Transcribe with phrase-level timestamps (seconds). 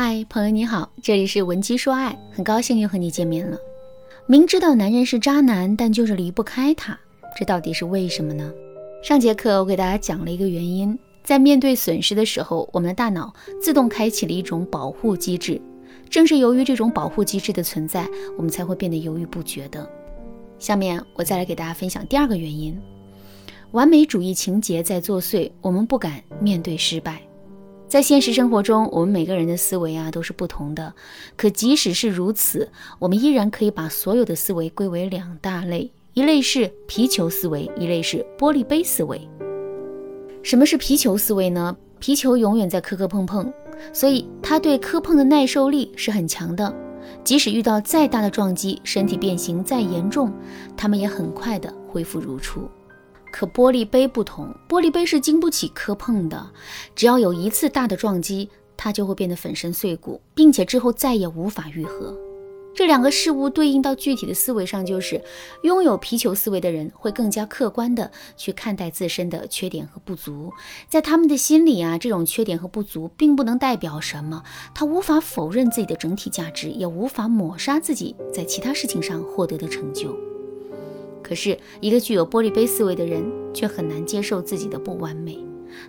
[0.00, 3.58] 嗨，朋友你好，这里是文姬说爱，很高兴又和你见面了。
[4.28, 6.96] 明知道男人是渣男，但就是离不开他，
[7.36, 8.48] 这到底是为什么呢？
[9.02, 15.60] 上节课我给大家讲了一个原因，在面对损失的时候，我们的大脑自动开启了一种保护机制。
[16.08, 19.84] 正是由于这种保护机制的存在，我们才会变得犹豫不决的。
[20.60, 22.80] 下面我再来给大家分享第二个原因：
[23.72, 27.20] 完美主义情节在作祟，我们不敢面对失败。
[27.88, 30.92] 在现实生活中，我们每个人的思维啊都是不同的。
[31.38, 39.26] 可即使是如此，我们依然可以把所有的思维归为两大类：一类是皮球思维，一类是玻璃杯思维。
[40.42, 41.74] 什么是皮球思维呢？
[41.98, 43.50] 皮球永远在磕磕碰碰，
[43.92, 46.72] 所以它对磕碰的耐受力是很强的。
[47.24, 50.30] 即使遇到再大的撞击，身体变形再严重，
[50.76, 52.68] 它们也很快的恢复如初。
[53.32, 56.50] 可玻璃杯不同，玻璃杯是经不起磕碰的，
[56.94, 62.16] 只要有一次大的撞击，它就会变得粉身碎骨，并且之后再也无法愈合。
[62.74, 65.20] 这两个事物对应到具体的思维上，就是
[65.62, 70.52] 拥有皮球思维的人会更加客观的去看待自身的缺点和不足，
[70.88, 74.44] 在他们的心里啊，这种缺点和不足并不能代表什么，
[74.76, 80.27] 他无法否认自己的整体价值，也无法抹杀自己在其他事情上获得的成就。
[81.28, 85.38] 可是，一个具有玻璃杯思维的人却很难接受自己的不完美，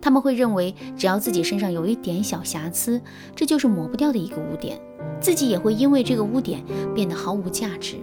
[0.00, 2.98] 他们会认为只要自己身上有一点小瑕疵，
[3.34, 4.80] 这就是抹不掉的一个污点。
[5.20, 6.64] 自己也会因为这个污点
[6.94, 7.96] 变得毫无价值，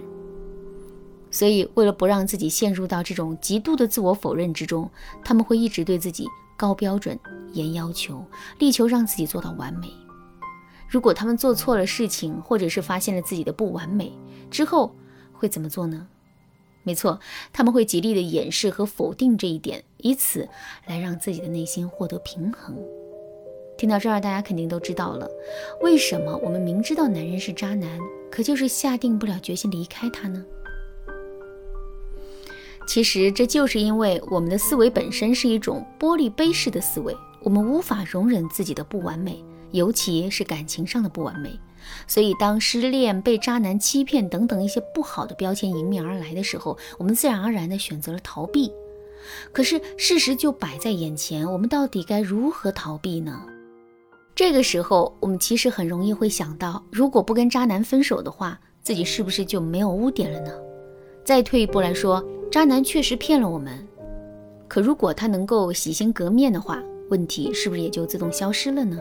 [1.28, 4.88] 所以为了不让自己陷入到这种极度的自我否认之中，
[5.24, 7.18] 他们会一直对自己高标准、
[7.52, 8.24] 严要求，
[8.60, 9.88] 力求让自己做到完美。
[10.88, 14.12] 如果他们做错了事情，或者是发现了自己的不完美
[14.52, 14.94] 之后，
[15.32, 16.06] 会怎么做呢？
[16.84, 17.18] 没错，
[17.52, 20.48] 他们会极力的掩饰和否定这一点，以此
[20.86, 22.76] 来让自己的内心获得平衡。
[23.76, 25.28] 听到这儿，大家肯定都知道了，
[25.80, 27.98] 为什么我们明知道男人是渣男，
[28.30, 30.44] 可就是下定不了决心离开他呢？
[32.86, 41.58] 其实这就是因为我们的思维本身是一种玻璃杯式的思维，我们无法容忍自己的不完美，尤其是感情上的不完美。
[42.06, 48.70] 所以，当失恋、被渣男欺骗等等一些不好的标签迎面而来的时候，我们自然而然地选择了逃避。
[49.52, 53.42] 可是事实就摆在眼前，我们到底该如何逃避呢？
[54.34, 60.52] 这个时候，我们其实很容易会想到，如果不跟渣男分手的话，自己是不是就没有污点了呢？
[61.24, 63.86] 再退一步来说，渣男确实骗了我们，
[64.68, 69.00] 可如果他能够洗心革面的话，问题是不是也就自动消失了呢？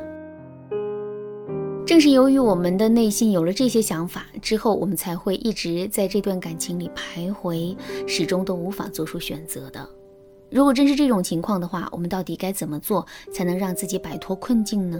[1.93, 7.77] 正是由于我们的内心有了这些想法之后，我们才会一直在这段感情里徘徊，
[8.07, 9.87] 始终都无法做出选择的。
[10.49, 14.99] 如果真是这种情况的话，我们到底该怎么做才能让自己摆脱困境呢？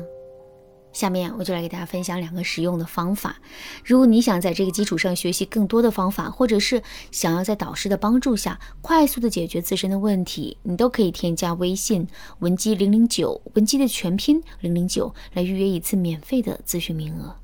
[0.94, 3.36] 下面我就来给大家分享两个实用的方法。
[3.84, 6.82] 如果你想在这个基础上学习更多的方法，或者是
[7.12, 12.08] 想要在导师的帮助下快速的解决自身的问题，你都可以添加微信
[12.40, 17.36] 文姬零零九，文姬的全拼零零九，来预约一次免费的咨询名额。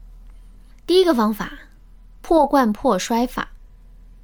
[0.86, 1.54] 第一个方法，
[2.22, 3.50] 破罐破摔法。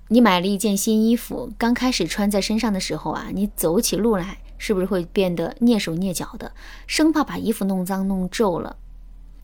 [0.10, 6.52] 你买了一件新衣服，刚开始穿在身上的时候啊，你走起路来是不是会变得蹑手蹑脚的，
[6.86, 8.78] 生怕把衣服弄脏弄皱了？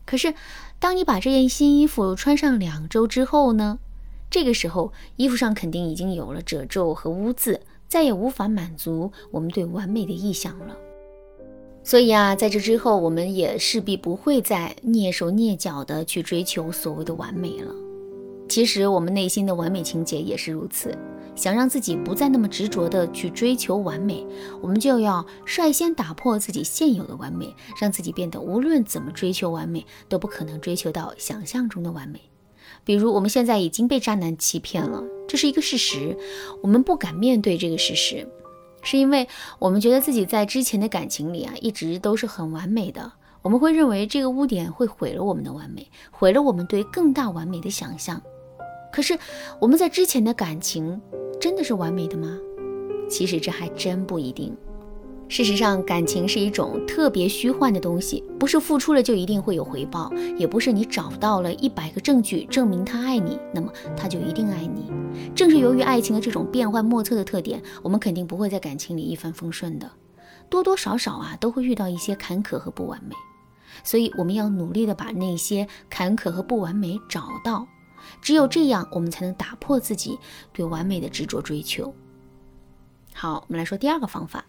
[0.04, 0.34] 可是，
[0.78, 3.78] 当你把这件新衣服穿上两周之后呢？
[4.30, 10.74] 这个时候，衣服上肯定已经有了褶皱和污渍，再也无法满足我们对完美的意向了。
[11.84, 17.74] 所以啊，在这之后，我们也势必不会再蹑手蹑脚的去追求所谓的完美了。
[18.52, 20.94] 其实，我们内心的完美情节也是如此。
[21.34, 24.26] 想让自己不再那么执着的去追求完美，
[24.60, 32.20] 我们就要率先打破自己现有的完美，让自己变得无论怎么追求完美都不可能追求到想象中的完美。
[32.84, 36.14] 比如我们现在已经被渣男欺骗了，这是一个事实，
[36.62, 38.28] 我们不敢面对这个事实，
[38.82, 39.26] 是因为
[39.58, 48.20] 我们觉得自己在之前的感情里啊一直都是很完美的，我们会认为这个污点会毁了我们的完美，毁了我们对更大完美的想象。
[48.92, 49.18] 可是
[49.58, 51.00] 我们在之前的感情。
[51.40, 52.38] 真的是完美的吗？
[53.10, 54.56] 其实这还真不一定。
[55.28, 64.88] 事实上，感情是一种特别虚幻的东西，不是付出了就一定会有回报，也不是你找到了一百个证据证明他爱你，那么他就一定爱你。
[65.34, 69.90] 正是由于爱情的这种变幻莫测的特点，我们肯定不会在感情里一帆风顺的，
[70.48, 73.16] 多多少少啊都会遇到一些坎坷和不完美。
[73.82, 77.66] 所以我们要努力的把那些坎坷和不完美找到。
[78.20, 80.18] 只有这样，我们才能打破自己
[80.52, 81.94] 对完美的执着追求。
[83.14, 84.44] 好，我们来说第二个方法，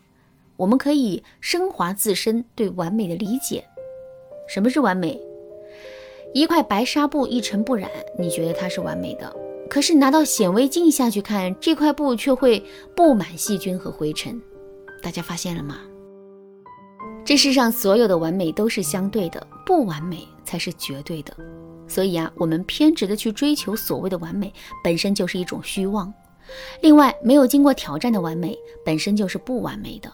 [0.56, 3.64] 我们可以升华自身对完美的理解。
[4.48, 5.20] 什么是完美？
[6.34, 9.36] 一块白纱布一尘不染，你觉得它是完美的。
[9.70, 12.64] 可是拿到显微镜下去看，这块布却会
[12.96, 14.40] 布满细菌和灰尘。
[15.02, 15.80] 大家发现了吗？
[17.26, 21.36] 这世上所有的完美都是相对的，不完美才是绝对的。
[21.88, 24.52] 所以啊，我们偏执的去追求所谓的完美，
[24.84, 26.14] 本身就是一种虚妄。
[26.82, 30.12] 另外，没有经过挑战的完美，本身就是不完美的。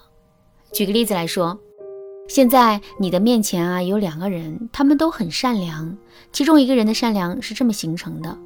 [0.72, 1.60] 举个例子来说，
[2.28, 5.98] 现在你的面前啊有两个人，他们都很善良，
[6.32, 8.38] 其中一个人的善良是这么形成的。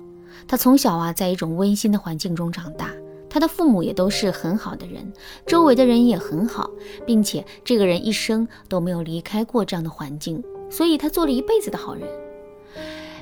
[0.48, 2.90] 他从小啊，在一种温馨的环境中长大，
[3.30, 5.12] 他的父母也都是很好的人，
[5.46, 6.70] 周围的人也很好，
[7.06, 12.08] 并且这个人一生都没有离开过这样的环境，所以他做了一辈子的好人。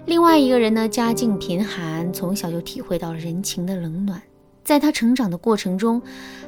[0.07, 4.21] 另外一个人呢，家境贫寒，从小就体会到了人情的冷暖，
[4.63, 6.01] 在他成长的过程中，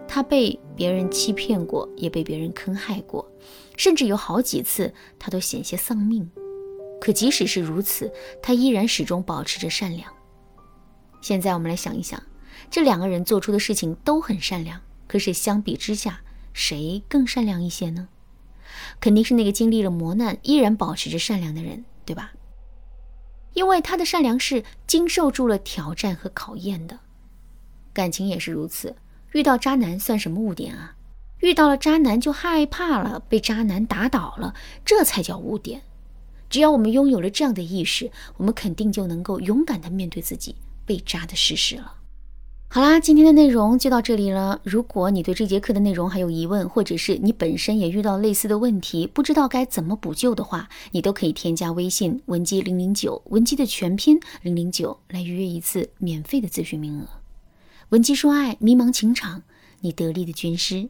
[0.08, 3.26] 他被别人欺骗过，也被别人坑害过，
[3.78, 6.30] 甚至有好几次他都险些丧命。
[7.00, 8.12] 可即使是如此，
[8.42, 10.12] 他依然始终保持着善良。
[11.22, 12.22] 现在我们来想一想，
[12.72, 16.22] 这两个人做出的事情都很善良，可是相比之下，
[16.54, 18.08] 谁更善良一些呢？
[19.00, 22.34] 肯定是那个经历了磨难依然保持着善良的人，对吧？
[23.54, 27.00] 因为他的善良是经受住了挑战和考验的。
[27.94, 28.96] 感情也是如此，
[29.32, 30.96] 遇到渣男算什么污点啊？
[31.40, 34.54] 遇到了渣男就害怕了，被渣男打倒了，
[34.86, 35.82] 这才叫污点。
[36.50, 40.56] 只要我们拥有了这样的意识，我们肯定就能够勇敢地面对自己。
[40.86, 41.96] 被渣的事实了。
[42.76, 44.60] 好啦，今天的内容就到这里了。
[44.64, 57.06] 如果你对这节课的内容还有疑问，或者是你本身也遇到类似的问题，不知道该怎么补救的话，你都可以添加微信文姬零零九，文姬的全拼零零九，来预约一次免费的咨询名额。
[57.90, 59.44] 文姬说爱，迷茫情场，
[59.82, 60.90] 你得力的军师。